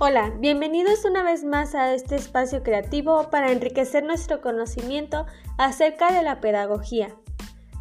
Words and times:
Hola, 0.00 0.32
bienvenidos 0.38 1.04
una 1.04 1.24
vez 1.24 1.42
más 1.42 1.74
a 1.74 1.92
este 1.92 2.14
espacio 2.14 2.62
creativo 2.62 3.30
para 3.30 3.50
enriquecer 3.50 4.04
nuestro 4.04 4.40
conocimiento 4.40 5.26
acerca 5.58 6.12
de 6.12 6.22
la 6.22 6.40
pedagogía. 6.40 7.16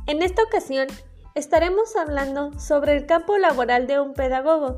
En 0.07 0.23
esta 0.23 0.41
ocasión 0.41 0.87
estaremos 1.35 1.95
hablando 1.95 2.59
sobre 2.59 2.97
el 2.97 3.05
campo 3.05 3.37
laboral 3.37 3.85
de 3.85 3.99
un 3.99 4.15
pedagogo, 4.15 4.77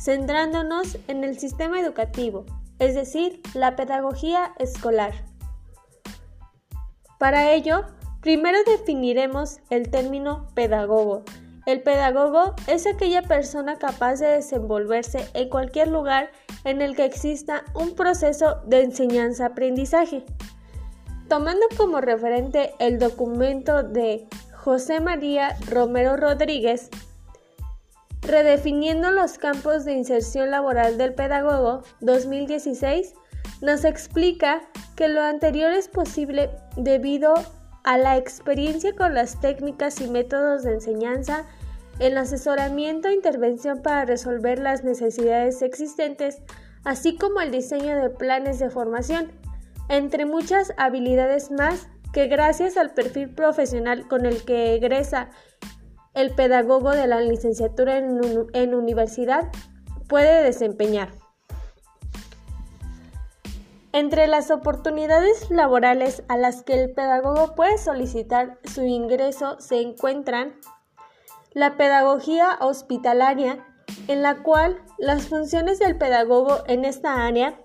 centrándonos 0.00 0.98
en 1.06 1.22
el 1.22 1.38
sistema 1.38 1.78
educativo, 1.78 2.44
es 2.80 2.96
decir, 2.96 3.40
la 3.54 3.76
pedagogía 3.76 4.52
escolar. 4.58 5.12
Para 7.20 7.52
ello, 7.52 7.84
primero 8.20 8.58
definiremos 8.66 9.60
el 9.70 9.92
término 9.92 10.48
pedagogo. 10.54 11.22
El 11.70 11.82
pedagogo 11.82 12.56
es 12.66 12.88
aquella 12.88 13.22
persona 13.22 13.78
capaz 13.78 14.16
de 14.16 14.26
desenvolverse 14.26 15.28
en 15.34 15.48
cualquier 15.48 15.86
lugar 15.86 16.32
en 16.64 16.82
el 16.82 16.96
que 16.96 17.04
exista 17.04 17.62
un 17.74 17.94
proceso 17.94 18.56
de 18.66 18.82
enseñanza-aprendizaje. 18.82 20.24
Tomando 21.28 21.64
como 21.76 22.00
referente 22.00 22.72
el 22.80 22.98
documento 22.98 23.84
de 23.84 24.26
José 24.52 24.98
María 24.98 25.54
Romero 25.70 26.16
Rodríguez, 26.16 26.90
Redefiniendo 28.22 29.12
los 29.12 29.38
campos 29.38 29.84
de 29.84 29.92
inserción 29.92 30.50
laboral 30.50 30.98
del 30.98 31.14
pedagogo 31.14 31.84
2016, 32.00 33.14
nos 33.60 33.84
explica 33.84 34.62
que 34.96 35.06
lo 35.06 35.22
anterior 35.22 35.72
es 35.72 35.86
posible 35.86 36.50
debido 36.76 37.32
a 37.84 37.96
la 37.96 38.16
experiencia 38.16 38.94
con 38.94 39.14
las 39.14 39.40
técnicas 39.40 40.00
y 40.00 40.08
métodos 40.08 40.64
de 40.64 40.74
enseñanza, 40.74 41.46
el 42.00 42.16
asesoramiento 42.16 43.08
e 43.08 43.14
intervención 43.14 43.82
para 43.82 44.06
resolver 44.06 44.58
las 44.58 44.84
necesidades 44.84 45.62
existentes, 45.62 46.42
así 46.82 47.16
como 47.16 47.40
el 47.40 47.50
diseño 47.50 47.96
de 47.96 48.08
planes 48.08 48.58
de 48.58 48.70
formación, 48.70 49.30
entre 49.88 50.24
muchas 50.24 50.72
habilidades 50.78 51.50
más 51.50 51.88
que 52.12 52.26
gracias 52.26 52.76
al 52.76 52.94
perfil 52.94 53.34
profesional 53.34 54.08
con 54.08 54.24
el 54.24 54.44
que 54.44 54.74
egresa 54.74 55.30
el 56.14 56.34
pedagogo 56.34 56.90
de 56.90 57.06
la 57.06 57.20
licenciatura 57.20 57.98
en, 57.98 58.74
universidad 58.74 59.50
puede 60.08 60.42
desempeñar. 60.42 61.10
Entre 63.92 64.26
las 64.26 64.50
oportunidades 64.50 65.50
laborales 65.50 66.22
a 66.28 66.36
las 66.36 66.62
que 66.62 66.82
el 66.82 66.92
pedagogo 66.92 67.54
puede 67.54 67.76
solicitar 67.76 68.58
su 68.64 68.82
ingreso 68.82 69.60
se 69.60 69.80
encuentran 69.80 70.54
la 71.52 71.76
pedagogía 71.76 72.58
hospitalaria, 72.60 73.66
en 74.08 74.22
la 74.22 74.42
cual 74.42 74.80
las 74.98 75.26
funciones 75.26 75.78
del 75.78 75.98
pedagogo 75.98 76.58
en 76.66 76.84
esta 76.84 77.26
área 77.26 77.60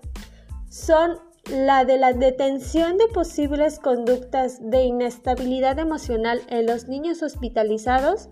son 0.68 1.18
la 1.50 1.84
de 1.84 1.96
la 1.96 2.12
detención 2.12 2.98
de 2.98 3.06
posibles 3.08 3.78
conductas 3.78 4.58
de 4.60 4.82
inestabilidad 4.82 5.78
emocional 5.78 6.42
en 6.48 6.66
los 6.66 6.88
niños 6.88 7.22
hospitalizados, 7.22 8.28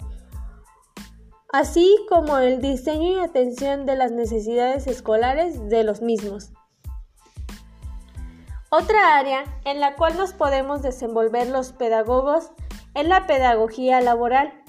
así 1.53 1.97
como 2.09 2.39
el 2.39 2.61
diseño 2.61 3.13
y 3.13 3.21
atención 3.21 3.87
de 3.87 3.95
las 3.95 4.11
necesidades 4.11 4.89
escolares 4.89 5.69
de 5.69 5.85
los 5.85 6.03
mismos. 6.03 6.53
Otra 8.71 9.17
área 9.17 9.45
en 9.65 9.79
la 9.79 9.95
cual 9.95 10.17
nos 10.17 10.33
podemos 10.33 10.83
desenvolver 10.83 11.49
los 11.49 11.73
pedagogos 11.73 12.51
es 12.95 13.07
la 13.07 13.29
pedagogía 13.29 14.01
laboral, 14.01 14.64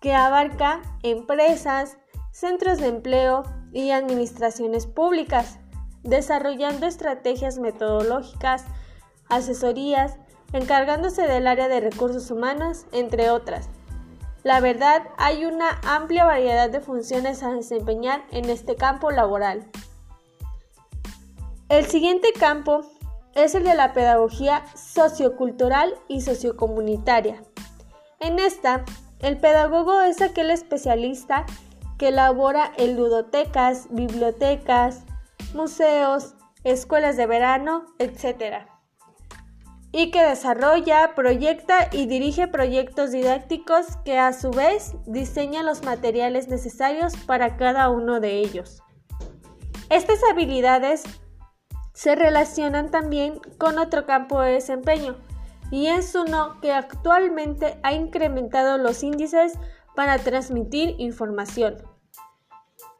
que 0.00 0.14
abarca 0.14 0.80
empresas, 1.02 1.98
centros 2.32 2.78
de 2.78 2.88
empleo 2.88 3.42
y 3.72 3.90
administraciones 3.90 4.86
públicas 4.86 5.58
desarrollando 6.02 6.86
estrategias 6.86 7.58
metodológicas, 7.58 8.64
asesorías, 9.28 10.16
encargándose 10.52 11.22
del 11.22 11.46
área 11.46 11.68
de 11.68 11.80
recursos 11.80 12.30
humanos, 12.30 12.86
entre 12.92 13.30
otras. 13.30 13.68
La 14.42 14.60
verdad, 14.60 15.02
hay 15.18 15.44
una 15.44 15.78
amplia 15.84 16.24
variedad 16.24 16.70
de 16.70 16.80
funciones 16.80 17.42
a 17.42 17.52
desempeñar 17.52 18.24
en 18.30 18.48
este 18.48 18.74
campo 18.74 19.10
laboral. 19.10 19.70
El 21.68 21.86
siguiente 21.86 22.32
campo 22.32 22.80
es 23.34 23.54
el 23.54 23.64
de 23.64 23.74
la 23.74 23.92
pedagogía 23.92 24.64
sociocultural 24.74 25.94
y 26.08 26.22
sociocomunitaria. 26.22 27.42
En 28.18 28.38
esta, 28.38 28.84
el 29.22 29.38
pedagogo 29.38 30.00
es 30.00 30.22
aquel 30.22 30.50
especialista 30.50 31.44
que 31.98 32.08
elabora 32.08 32.72
en 32.78 32.96
ludotecas, 32.96 33.88
bibliotecas, 33.90 35.04
museos, 35.54 36.34
escuelas 36.64 37.16
de 37.16 37.26
verano, 37.26 37.84
etc. 37.98 38.66
Y 39.92 40.10
que 40.10 40.22
desarrolla, 40.22 41.14
proyecta 41.14 41.88
y 41.92 42.06
dirige 42.06 42.48
proyectos 42.48 43.10
didácticos 43.10 43.96
que 44.04 44.18
a 44.18 44.32
su 44.32 44.50
vez 44.50 44.94
diseña 45.06 45.62
los 45.62 45.84
materiales 45.84 46.48
necesarios 46.48 47.16
para 47.26 47.56
cada 47.56 47.90
uno 47.90 48.20
de 48.20 48.38
ellos. 48.38 48.82
Estas 49.90 50.20
habilidades 50.30 51.02
se 51.92 52.14
relacionan 52.14 52.90
también 52.90 53.40
con 53.58 53.78
otro 53.78 54.06
campo 54.06 54.40
de 54.40 54.52
desempeño, 54.52 55.16
y 55.70 55.86
es 55.86 56.14
uno 56.14 56.60
que 56.60 56.72
actualmente 56.72 57.78
ha 57.82 57.92
incrementado 57.92 58.78
los 58.78 59.02
índices 59.02 59.54
para 59.94 60.18
transmitir 60.18 60.96
información. 60.98 61.76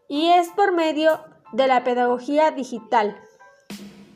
Y 0.09 0.29
es 0.31 0.49
por 0.49 0.73
medio 0.73 1.21
de 1.53 1.67
la 1.67 1.85
pedagogía 1.85 2.51
digital. 2.51 3.17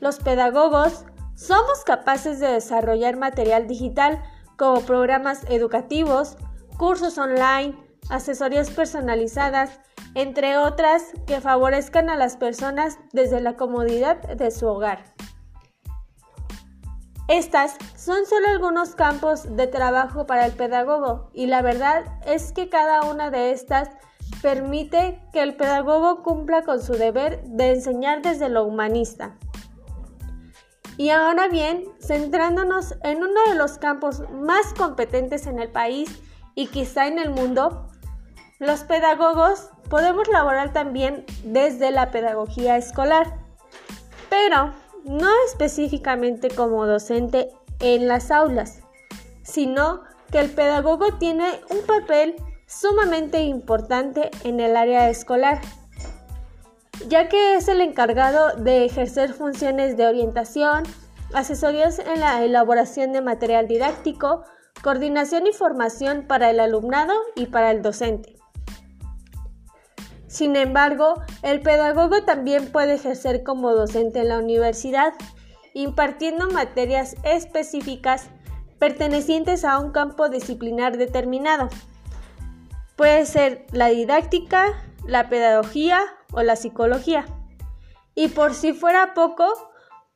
Los 0.01 0.19
pedagogos 0.19 1.05
somos 1.35 1.85
capaces 1.85 2.41
de 2.41 2.49
desarrollar 2.49 3.17
material 3.17 3.67
digital 3.67 4.23
como 4.57 4.81
programas 4.83 5.45
educativos, 5.49 6.37
cursos 6.77 7.19
online, 7.19 7.77
asesorías 8.09 8.71
personalizadas, 8.71 9.81
entre 10.15 10.59
otras 10.59 11.03
que 11.27 11.41
favorezcan 11.41 12.09
a 12.09 12.17
las 12.17 12.37
personas 12.37 12.99
desde 13.13 13.41
la 13.41 13.57
comodidad 13.57 14.21
de 14.21 14.51
su 14.51 14.67
hogar. 14.69 15.14
Estas 17.29 17.77
son 17.97 18.27
solo 18.27 18.49
algunos 18.49 18.95
campos 18.95 19.57
de 19.57 19.67
trabajo 19.67 20.27
para 20.27 20.45
el 20.45 20.53
pedagogo 20.53 21.31
y 21.33 21.47
la 21.47 21.63
verdad 21.63 22.05
es 22.27 22.53
que 22.53 22.69
cada 22.69 23.03
una 23.03 23.31
de 23.31 23.53
estas 23.53 23.89
permite 24.43 25.23
que 25.33 25.43
el 25.43 25.57
pedagogo 25.57 26.23
cumpla 26.23 26.65
con 26.65 26.83
su 26.83 26.93
deber 26.93 27.43
de 27.45 27.71
enseñar 27.71 28.21
desde 28.21 28.51
lo 28.51 28.65
humanista. 28.65 29.37
Y 30.99 31.09
ahora 31.09 31.49
bien, 31.49 31.85
centrándonos 31.99 32.95
en 33.03 33.19
uno 33.25 33.41
de 33.49 33.55
los 33.55 33.79
campos 33.79 34.23
más 34.31 34.75
competentes 34.75 35.47
en 35.47 35.59
el 35.59 35.71
país 35.71 36.21
y 36.55 36.67
quizá 36.67 37.07
en 37.07 37.19
el 37.19 37.31
mundo, 37.31 37.89
los 38.59 38.85
pedagogos 38.85 39.71
podemos 39.89 40.29
laborar 40.29 40.75
también 40.75 41.25
desde 41.43 41.91
la 41.91 42.11
pedagogía 42.11 42.77
escolar, 42.77 43.39
pero 44.29 44.73
no 45.05 45.29
específicamente 45.47 46.49
como 46.49 46.87
docente 46.87 47.51
en 47.81 48.09
las 48.09 48.31
aulas, 48.31 48.81
sino 49.43 50.03
que 50.31 50.41
el 50.41 50.51
pedagogo 50.51 51.15
tiene 51.19 51.61
un 51.71 51.87
papel 51.87 52.35
sumamente 52.67 53.43
importante 53.43 54.31
en 54.43 54.61
el 54.61 54.77
área 54.77 55.11
escolar, 55.11 55.61
ya 57.09 57.29
que 57.29 57.55
es 57.57 57.69
el 57.69 57.81
encargado 57.81 58.57
de 58.57 58.85
ejercer 58.85 59.33
funciones 59.33 59.97
de 59.97 60.07
orientación, 60.07 60.85
asesorías 61.35 61.99
en 61.99 62.21
la 62.21 62.43
elaboración 62.43 63.13
de 63.13 63.21
material 63.21 63.69
didáctico, 63.69 64.45
coordinación 64.83 65.47
y 65.47 65.53
formación 65.53 66.27
para 66.27 66.51
el 66.51 66.61
alumnado 66.61 67.15
y 67.35 67.47
para 67.47 67.71
el 67.71 67.83
docente. 67.83 68.34
Sin 70.35 70.57
embargo, 70.57 71.23
el 71.43 71.61
pedagogo 71.61 72.25
también 72.25 72.73
puede 72.73 72.95
ejercer 72.95 73.45
como 73.45 73.71
docente 73.71 74.19
en 74.19 74.31
la 74.31 74.39
universidad, 74.41 75.13
impartiendo 75.75 76.51
materias 76.51 77.15
específicas 77.23 78.31
pertenecientes 78.81 79.65
a 79.65 79.79
un 79.79 79.93
campo 79.93 80.29
disciplinar 80.29 80.97
determinado. 80.97 81.69
Puede 82.97 83.27
ser 83.27 83.65
la 83.71 83.87
didáctica, 83.91 84.73
la 85.07 85.29
pedagogía 85.29 86.01
o 86.33 86.43
la 86.43 86.57
psicología. 86.57 87.27
Y 88.17 88.27
por 88.27 88.55
si 88.55 88.73
fuera 88.73 89.15
poco, 89.15 89.47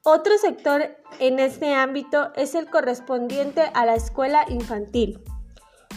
otro 0.03 0.37
sector 0.39 0.97
en 1.21 1.39
este 1.39 1.75
ámbito 1.75 2.33
es 2.35 2.57
el 2.57 2.69
correspondiente 2.69 3.71
a 3.73 3.87
la 3.87 3.95
escuela 3.95 4.45
infantil, 4.49 5.23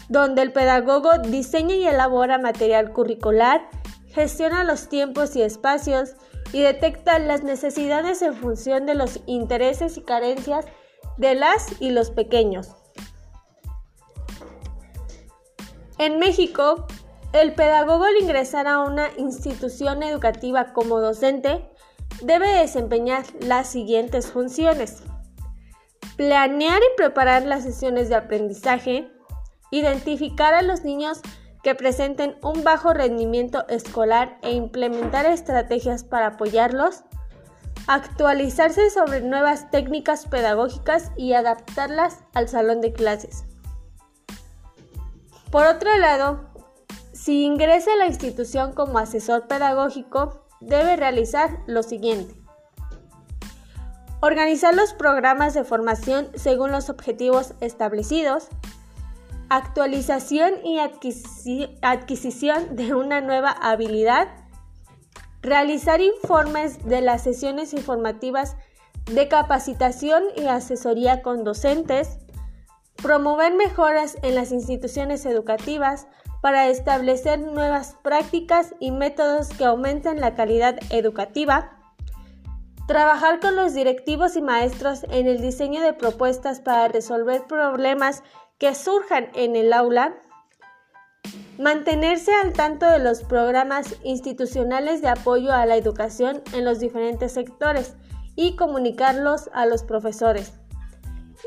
donde 0.09 0.43
el 0.43 0.53
pedagogo 0.53 1.17
diseña 1.17 1.73
y 1.73 1.87
elabora 1.87 2.37
material 2.37 2.93
curricular, 2.93 3.67
gestiona 4.13 4.63
los 4.63 4.89
tiempos 4.89 5.35
y 5.35 5.41
espacios 5.41 6.15
y 6.53 6.61
detecta 6.61 7.19
las 7.19 7.43
necesidades 7.43 8.21
en 8.21 8.35
función 8.35 8.85
de 8.85 8.95
los 8.95 9.19
intereses 9.25 9.97
y 9.97 10.01
carencias 10.01 10.65
de 11.17 11.35
las 11.35 11.81
y 11.81 11.91
los 11.91 12.11
pequeños. 12.11 12.69
En 15.97 16.19
México, 16.19 16.87
el 17.33 17.53
pedagogo 17.53 18.05
al 18.05 18.17
ingresar 18.17 18.67
a 18.67 18.79
una 18.79 19.09
institución 19.17 20.03
educativa 20.03 20.73
como 20.73 20.99
docente 20.99 21.69
debe 22.21 22.49
desempeñar 22.49 23.23
las 23.39 23.67
siguientes 23.67 24.27
funciones. 24.27 25.03
Planear 26.17 26.79
y 26.79 26.97
preparar 26.97 27.43
las 27.43 27.63
sesiones 27.63 28.09
de 28.09 28.15
aprendizaje, 28.15 29.11
identificar 29.71 30.53
a 30.53 30.61
los 30.61 30.83
niños 30.83 31.21
que 31.63 31.75
presenten 31.75 32.35
un 32.41 32.63
bajo 32.63 32.93
rendimiento 32.93 33.67
escolar 33.67 34.37
e 34.41 34.51
implementar 34.51 35.25
estrategias 35.25 36.03
para 36.03 36.27
apoyarlos, 36.27 37.03
actualizarse 37.87 38.89
sobre 38.89 39.21
nuevas 39.21 39.69
técnicas 39.69 40.25
pedagógicas 40.25 41.11
y 41.17 41.33
adaptarlas 41.33 42.19
al 42.33 42.47
salón 42.47 42.81
de 42.81 42.93
clases. 42.93 43.45
Por 45.51 45.65
otro 45.65 45.95
lado, 45.97 46.49
si 47.13 47.43
ingresa 47.43 47.93
a 47.93 47.97
la 47.97 48.07
institución 48.07 48.73
como 48.73 48.97
asesor 48.97 49.47
pedagógico, 49.47 50.45
debe 50.61 50.95
realizar 50.95 51.59
lo 51.67 51.83
siguiente. 51.83 52.35
Organizar 54.21 54.75
los 54.75 54.93
programas 54.93 55.53
de 55.53 55.63
formación 55.63 56.29
según 56.35 56.71
los 56.71 56.89
objetivos 56.89 57.53
establecidos, 57.59 58.49
actualización 59.51 60.53
y 60.63 60.79
adquisición 60.79 62.75
de 62.77 62.95
una 62.95 63.19
nueva 63.19 63.51
habilidad, 63.51 64.29
realizar 65.41 65.99
informes 65.99 66.85
de 66.85 67.01
las 67.01 67.23
sesiones 67.23 67.73
informativas 67.73 68.55
de 69.11 69.27
capacitación 69.27 70.23
y 70.37 70.45
asesoría 70.45 71.21
con 71.21 71.43
docentes, 71.43 72.17
promover 72.95 73.53
mejoras 73.53 74.17
en 74.21 74.35
las 74.35 74.53
instituciones 74.53 75.25
educativas 75.25 76.07
para 76.41 76.69
establecer 76.69 77.37
nuevas 77.37 77.97
prácticas 78.03 78.73
y 78.79 78.91
métodos 78.91 79.49
que 79.49 79.65
aumenten 79.65 80.21
la 80.21 80.33
calidad 80.33 80.79
educativa, 80.91 81.77
trabajar 82.87 83.41
con 83.41 83.57
los 83.57 83.73
directivos 83.73 84.37
y 84.37 84.41
maestros 84.41 85.03
en 85.09 85.27
el 85.27 85.41
diseño 85.41 85.81
de 85.81 85.91
propuestas 85.91 86.61
para 86.61 86.87
resolver 86.87 87.43
problemas 87.47 88.23
que 88.61 88.75
surjan 88.75 89.29
en 89.33 89.55
el 89.55 89.73
aula, 89.73 90.13
mantenerse 91.57 92.31
al 92.31 92.53
tanto 92.53 92.85
de 92.85 92.99
los 92.99 93.23
programas 93.23 93.95
institucionales 94.03 95.01
de 95.01 95.07
apoyo 95.07 95.51
a 95.51 95.65
la 95.65 95.77
educación 95.77 96.43
en 96.53 96.63
los 96.63 96.79
diferentes 96.79 97.31
sectores 97.31 97.95
y 98.35 98.55
comunicarlos 98.55 99.49
a 99.53 99.65
los 99.65 99.81
profesores, 99.81 100.53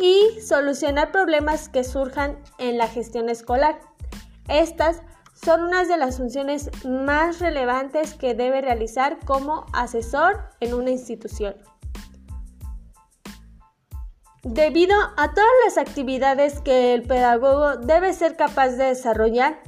y 0.01 0.41
solucionar 0.41 1.13
problemas 1.13 1.69
que 1.69 1.85
surjan 1.85 2.37
en 2.59 2.79
la 2.79 2.89
gestión 2.89 3.29
escolar. 3.29 3.79
Estas 4.49 5.01
son 5.35 5.63
unas 5.63 5.87
de 5.87 5.99
las 5.99 6.17
funciones 6.17 6.69
más 6.85 7.39
relevantes 7.39 8.15
que 8.15 8.35
debe 8.35 8.61
realizar 8.61 9.21
como 9.25 9.67
asesor 9.73 10.49
en 10.59 10.75
una 10.75 10.91
institución. 10.91 11.55
Debido 14.45 14.95
a 15.17 15.33
todas 15.33 15.51
las 15.65 15.79
actividades 15.79 16.61
que 16.61 16.93
el 16.93 17.03
pedagogo 17.03 17.79
debe 17.79 18.13
ser 18.13 18.37
capaz 18.37 18.73
de 18.73 18.85
desarrollar, 18.85 19.59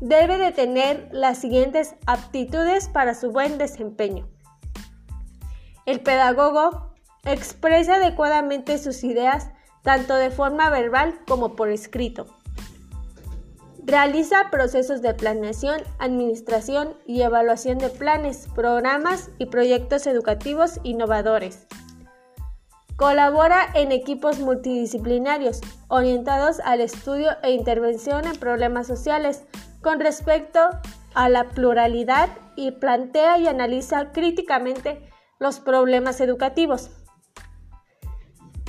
debe 0.00 0.36
de 0.36 0.52
tener 0.52 1.08
las 1.10 1.38
siguientes 1.38 1.94
aptitudes 2.06 2.88
para 2.88 3.14
su 3.14 3.32
buen 3.32 3.56
desempeño. 3.56 4.28
El 5.86 6.00
pedagogo 6.00 6.92
expresa 7.24 7.94
adecuadamente 7.94 8.76
sus 8.76 9.04
ideas 9.04 9.48
tanto 9.82 10.14
de 10.16 10.30
forma 10.30 10.68
verbal 10.68 11.18
como 11.26 11.56
por 11.56 11.70
escrito. 11.70 12.26
Realiza 13.82 14.50
procesos 14.50 15.00
de 15.00 15.14
planeación, 15.14 15.80
administración 15.98 16.94
y 17.06 17.22
evaluación 17.22 17.78
de 17.78 17.88
planes, 17.88 18.48
programas 18.54 19.30
y 19.38 19.46
proyectos 19.46 20.06
educativos 20.06 20.78
innovadores. 20.82 21.66
Colabora 23.00 23.66
en 23.72 23.92
equipos 23.92 24.40
multidisciplinarios 24.40 25.62
orientados 25.88 26.60
al 26.60 26.82
estudio 26.82 27.30
e 27.42 27.50
intervención 27.52 28.26
en 28.26 28.36
problemas 28.36 28.86
sociales 28.86 29.42
con 29.80 30.00
respecto 30.00 30.60
a 31.14 31.30
la 31.30 31.48
pluralidad 31.48 32.28
y 32.56 32.72
plantea 32.72 33.38
y 33.38 33.48
analiza 33.48 34.12
críticamente 34.12 35.00
los 35.38 35.60
problemas 35.60 36.20
educativos. 36.20 36.90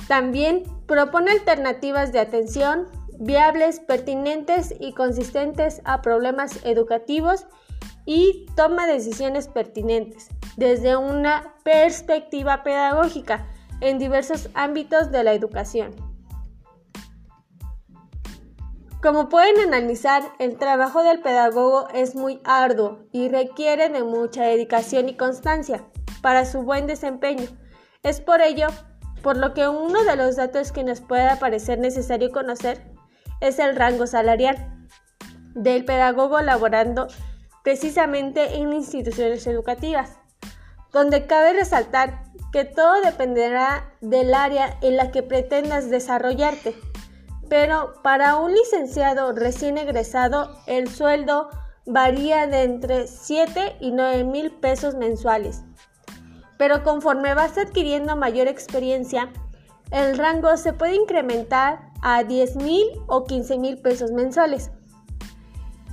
También 0.08 0.62
propone 0.86 1.32
alternativas 1.32 2.10
de 2.12 2.20
atención 2.20 2.88
viables, 3.18 3.80
pertinentes 3.80 4.74
y 4.80 4.94
consistentes 4.94 5.82
a 5.84 6.00
problemas 6.00 6.58
educativos 6.64 7.44
y 8.06 8.46
toma 8.56 8.86
decisiones 8.86 9.48
pertinentes 9.48 10.30
desde 10.56 10.96
una 10.96 11.52
perspectiva 11.64 12.62
pedagógica 12.62 13.46
en 13.82 13.98
diversos 13.98 14.48
ámbitos 14.54 15.10
de 15.10 15.24
la 15.24 15.32
educación. 15.32 15.94
Como 19.02 19.28
pueden 19.28 19.58
analizar, 19.58 20.22
el 20.38 20.56
trabajo 20.56 21.02
del 21.02 21.20
pedagogo 21.20 21.88
es 21.92 22.14
muy 22.14 22.40
arduo 22.44 23.00
y 23.10 23.28
requiere 23.28 23.88
de 23.88 24.04
mucha 24.04 24.44
dedicación 24.44 25.08
y 25.08 25.16
constancia 25.16 25.84
para 26.22 26.44
su 26.44 26.62
buen 26.62 26.86
desempeño. 26.86 27.48
Es 28.04 28.20
por 28.20 28.40
ello 28.40 28.68
por 29.22 29.36
lo 29.36 29.54
que 29.54 29.66
uno 29.66 30.04
de 30.04 30.14
los 30.14 30.36
datos 30.36 30.70
que 30.70 30.84
nos 30.84 31.00
puede 31.00 31.36
parecer 31.36 31.80
necesario 31.80 32.30
conocer 32.30 32.80
es 33.40 33.58
el 33.58 33.74
rango 33.74 34.06
salarial 34.06 34.86
del 35.54 35.84
pedagogo 35.84 36.40
laborando 36.40 37.08
precisamente 37.64 38.54
en 38.56 38.72
instituciones 38.72 39.44
educativas, 39.48 40.18
donde 40.92 41.26
cabe 41.26 41.54
resaltar 41.54 42.22
que 42.52 42.64
todo 42.64 43.00
dependerá 43.00 43.92
del 44.00 44.34
área 44.34 44.76
en 44.82 44.96
la 44.96 45.10
que 45.10 45.22
pretendas 45.22 45.88
desarrollarte. 45.90 46.76
Pero 47.48 47.94
para 48.02 48.36
un 48.36 48.52
licenciado 48.52 49.32
recién 49.32 49.78
egresado, 49.78 50.56
el 50.66 50.88
sueldo 50.88 51.48
varía 51.86 52.46
de 52.46 52.62
entre 52.62 53.06
7 53.06 53.76
y 53.80 53.90
9 53.90 54.24
mil 54.24 54.52
pesos 54.52 54.94
mensuales. 54.94 55.62
Pero 56.58 56.84
conforme 56.84 57.34
vas 57.34 57.58
adquiriendo 57.58 58.16
mayor 58.16 58.46
experiencia, 58.46 59.30
el 59.90 60.16
rango 60.16 60.56
se 60.56 60.72
puede 60.72 60.94
incrementar 60.94 61.90
a 62.02 62.22
10 62.24 62.56
mil 62.56 62.86
o 63.06 63.24
15 63.24 63.58
mil 63.58 63.78
pesos 63.78 64.12
mensuales. 64.12 64.70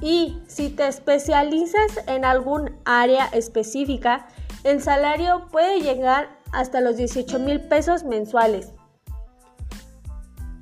Y 0.02 0.42
si 0.48 0.70
te 0.70 0.88
especializas 0.88 2.00
en 2.08 2.24
algún 2.24 2.78
área 2.86 3.26
específica, 3.28 4.28
el 4.64 4.82
salario 4.82 5.48
puede 5.52 5.82
llegar 5.82 6.39
hasta 6.52 6.82
los 6.82 6.98
18 6.98 7.40
mil 7.40 7.62
pesos 7.62 8.04
mensuales. 8.04 8.72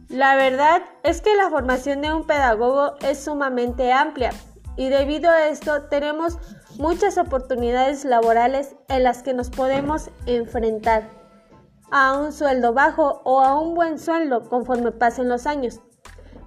La 0.09 0.35
verdad 0.35 0.81
es 1.03 1.21
que 1.21 1.35
la 1.35 1.49
formación 1.49 2.01
de 2.01 2.13
un 2.13 2.25
pedagogo 2.25 2.93
es 3.01 3.19
sumamente 3.19 3.91
amplia 3.91 4.31
y 4.77 4.89
debido 4.89 5.29
a 5.29 5.47
esto 5.47 5.83
tenemos 5.83 6.37
muchas 6.77 7.17
oportunidades 7.17 8.05
laborales 8.05 8.75
en 8.87 9.03
las 9.03 9.21
que 9.21 9.33
nos 9.33 9.49
podemos 9.49 10.09
enfrentar 10.25 11.09
a 11.91 12.17
un 12.17 12.31
sueldo 12.31 12.73
bajo 12.73 13.21
o 13.25 13.41
a 13.41 13.59
un 13.59 13.73
buen 13.73 13.99
sueldo 13.99 14.47
conforme 14.47 14.91
pasen 14.91 15.27
los 15.27 15.47
años. 15.47 15.81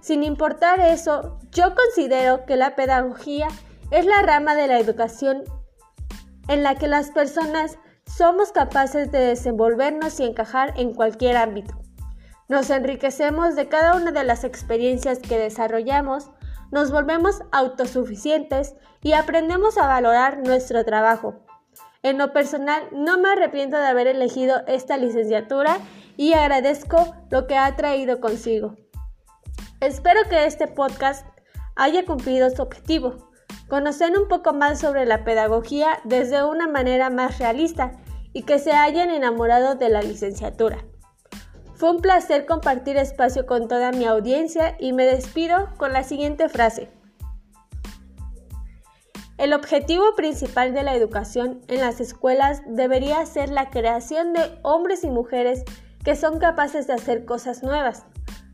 Sin 0.00 0.22
importar 0.22 0.80
eso, 0.80 1.38
yo 1.50 1.74
considero 1.74 2.46
que 2.46 2.56
la 2.56 2.76
pedagogía 2.76 3.48
es 3.90 4.06
la 4.06 4.22
rama 4.22 4.54
de 4.54 4.68
la 4.68 4.78
educación 4.78 5.44
en 6.48 6.62
la 6.62 6.76
que 6.76 6.88
las 6.88 7.10
personas 7.10 7.78
somos 8.16 8.52
capaces 8.52 9.10
de 9.12 9.18
desenvolvernos 9.18 10.18
y 10.20 10.24
encajar 10.24 10.74
en 10.76 10.94
cualquier 10.94 11.36
ámbito. 11.36 11.74
Nos 12.48 12.68
enriquecemos 12.70 13.54
de 13.54 13.68
cada 13.68 13.94
una 13.94 14.10
de 14.10 14.24
las 14.24 14.42
experiencias 14.42 15.20
que 15.20 15.38
desarrollamos, 15.38 16.30
nos 16.72 16.90
volvemos 16.90 17.42
autosuficientes 17.52 18.74
y 19.02 19.12
aprendemos 19.12 19.78
a 19.78 19.86
valorar 19.86 20.38
nuestro 20.38 20.84
trabajo. 20.84 21.46
En 22.02 22.18
lo 22.18 22.32
personal, 22.32 22.82
no 22.92 23.18
me 23.18 23.30
arrepiento 23.30 23.78
de 23.78 23.86
haber 23.86 24.08
elegido 24.08 24.62
esta 24.66 24.96
licenciatura 24.96 25.78
y 26.16 26.32
agradezco 26.32 27.14
lo 27.30 27.46
que 27.46 27.56
ha 27.56 27.76
traído 27.76 28.20
consigo. 28.20 28.76
Espero 29.80 30.20
que 30.28 30.46
este 30.46 30.66
podcast 30.66 31.26
haya 31.76 32.04
cumplido 32.04 32.50
su 32.50 32.62
objetivo 32.62 33.30
conocer 33.70 34.18
un 34.18 34.28
poco 34.28 34.52
más 34.52 34.80
sobre 34.80 35.06
la 35.06 35.24
pedagogía 35.24 36.00
desde 36.04 36.44
una 36.44 36.66
manera 36.66 37.08
más 37.08 37.38
realista 37.38 37.92
y 38.32 38.42
que 38.42 38.58
se 38.58 38.72
hayan 38.72 39.10
enamorado 39.10 39.74
de 39.74 39.88
la 39.88 40.02
licenciatura. 40.02 40.78
Fue 41.74 41.90
un 41.90 42.00
placer 42.00 42.46
compartir 42.46 42.96
espacio 42.96 43.46
con 43.46 43.68
toda 43.68 43.90
mi 43.92 44.04
audiencia 44.04 44.76
y 44.78 44.92
me 44.92 45.04
despido 45.04 45.68
con 45.76 45.92
la 45.92 46.04
siguiente 46.04 46.48
frase. 46.48 46.90
El 49.38 49.54
objetivo 49.54 50.14
principal 50.14 50.74
de 50.74 50.82
la 50.82 50.94
educación 50.94 51.62
en 51.68 51.80
las 51.80 52.00
escuelas 52.00 52.62
debería 52.66 53.24
ser 53.24 53.48
la 53.48 53.70
creación 53.70 54.34
de 54.34 54.58
hombres 54.62 55.02
y 55.02 55.10
mujeres 55.10 55.64
que 56.04 56.14
son 56.14 56.38
capaces 56.38 56.86
de 56.86 56.92
hacer 56.92 57.24
cosas 57.24 57.62
nuevas, 57.62 58.04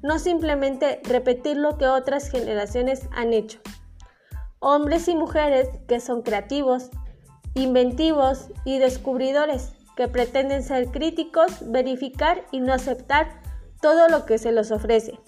no 0.03 0.21
simplemente 0.21 1.01
repetir 1.05 1.57
lo 1.57 1.77
que 1.77 1.87
otras 1.87 2.31
generaciones 2.31 3.09
han 3.13 3.33
hecho 3.33 3.59
hombres 4.61 5.07
y 5.09 5.15
mujeres 5.15 5.69
que 5.87 6.01
son 6.01 6.23
creativos, 6.23 6.91
inventivos 7.57 8.49
y 8.65 8.79
descubridores, 8.79 9.73
que 9.97 10.09
pretenden 10.09 10.63
ser 10.63 10.89
críticos, 10.89 11.53
verificar 11.71 12.45
y 12.53 12.61
no 12.61 12.73
aceptar 12.73 13.41
todo 13.81 14.09
lo 14.09 14.27
que 14.27 14.39
se 14.39 14.53
les 14.53 14.71
ofrece. 14.71 15.19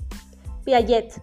Piaget 0.64 1.23